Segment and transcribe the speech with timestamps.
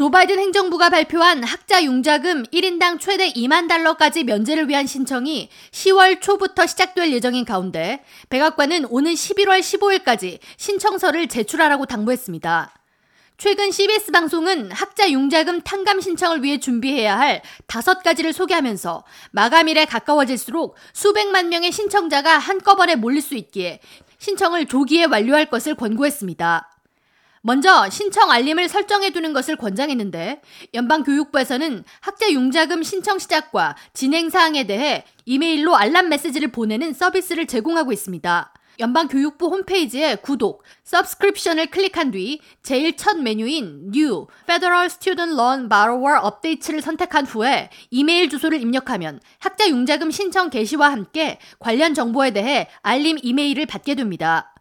[0.00, 6.66] 조 바이든 행정부가 발표한 학자 융자금 1인당 최대 2만 달러까지 면제를 위한 신청이 10월 초부터
[6.66, 12.72] 시작될 예정인 가운데 백악관은 오는 11월 15일까지 신청서를 제출하라고 당부했습니다.
[13.36, 20.76] 최근 CBS 방송은 학자 융자금 탕감 신청을 위해 준비해야 할 다섯 가지를 소개하면서 마감일에 가까워질수록
[20.94, 23.80] 수백만 명의 신청자가 한꺼번에 몰릴 수 있기에
[24.16, 26.69] 신청을 조기에 완료할 것을 권고했습니다.
[27.42, 30.42] 먼저 신청 알림을 설정해 두는 것을 권장했는데
[30.74, 38.52] 연방교육부에서는 학자 융자금 신청 시작과 진행 사항에 대해 이메일로 알람 메시지를 보내는 서비스를 제공하고 있습니다.
[38.78, 46.80] 연방교육부 홈페이지에 구독, subscription을 클릭한 뒤 제일 첫 메뉴인 New Federal Student Loan Borrower Updates를
[46.82, 53.66] 선택한 후에 이메일 주소를 입력하면 학자 융자금 신청 개시와 함께 관련 정보에 대해 알림 이메일을
[53.66, 54.54] 받게 됩니다.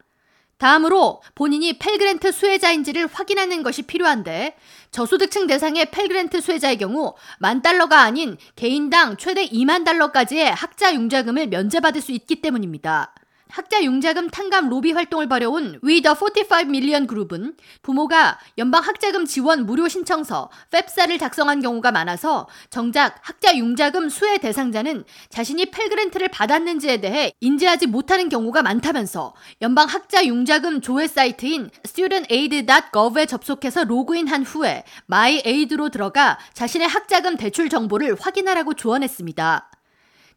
[0.60, 4.56] 다음으로 본인이 펠그랜트 수혜자인지를 확인하는 것이 필요한데
[4.92, 12.02] 저소득층 대상의 펠그랜트 수혜자의 경우 만 달러가 아닌 개인당 최대 2만 달러까지의 학자 융자금을 면제받을
[12.02, 13.16] 수 있기 때문입니다.
[13.50, 19.66] 학자 융자금 탕감 로비 활동을 벌여온 We the 45 Million 그룹은 부모가 연방 학자금 지원
[19.66, 27.32] 무료 신청서 펩사를 작성한 경우가 많아서 정작 학자 융자금 수혜 대상자는 자신이 펠그랜트를 받았는지에 대해
[27.40, 29.34] 인지하지 못하는 경우가 많다면서
[29.64, 37.68] 연방 학자 융자금 조회 사이트인 studentaid.gov에 접속해서 로그인한 후에 My Aid로 들어가 자신의 학자금 대출
[37.68, 39.72] 정보를 확인하라고 조언했습니다.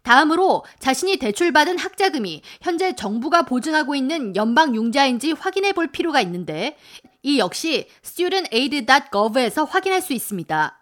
[0.03, 6.77] 다음으로 자신이 대출받은 학자금이 현재 정부가 보증하고 있는 연방 융자인지 확인해 볼 필요가 있는데
[7.23, 10.79] 이 역시 studentaid.gov에서 확인할 수 있습니다.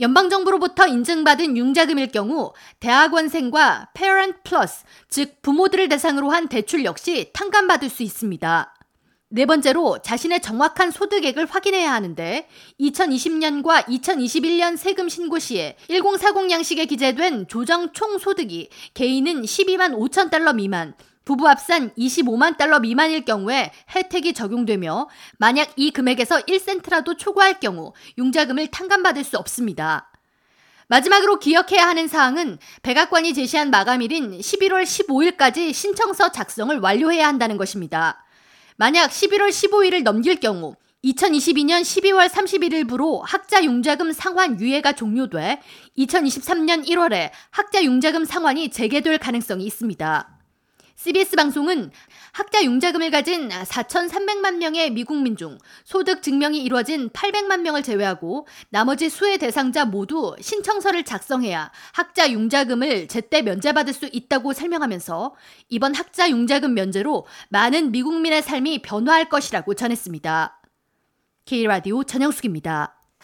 [0.00, 8.02] 연방정부로부터 인증받은 융자금일 경우 대학원생과 Parent Plus, 즉 부모들을 대상으로 한 대출 역시 탕감받을 수
[8.02, 8.74] 있습니다.
[9.34, 12.46] 네 번째로 자신의 정확한 소득액을 확인해야 하는데
[12.78, 20.52] 2020년과 2021년 세금 신고 시에 1040 양식에 기재된 조정 총 소득이 개인은 12만 5천 달러
[20.52, 20.92] 미만,
[21.24, 28.66] 부부 합산 25만 달러 미만일 경우에 혜택이 적용되며 만약 이 금액에서 1센트라도 초과할 경우 융자금을
[28.66, 30.12] 탕감받을 수 없습니다.
[30.88, 38.26] 마지막으로 기억해야 하는 사항은 백악관이 제시한 마감일인 11월 15일까지 신청서 작성을 완료해야 한다는 것입니다.
[38.76, 40.74] 만약 11월 15일을 넘길 경우
[41.04, 45.60] 2022년 12월 31일부로 학자 융자금 상환 유예가 종료돼
[45.98, 50.41] 2023년 1월에 학자 융자금 상환이 재개될 가능성이 있습니다.
[51.02, 51.90] CBS 방송은
[52.30, 59.10] 학자 융자금을 가진 4,300만 명의 미국 민 중 소득 증명이 이루어진 800만 명을 제외하고 나머지
[59.10, 65.34] 수혜 대상자 모두 신청서를 작성해야 학자 융자금을 제때 면제받을 수 있다고 설명하면서
[65.70, 70.62] 이번 학자 융자금 면제로 많은 미국민의 삶이 변화할 것이라고 전했습니다.
[71.46, 73.01] K라디오 전영숙입니다.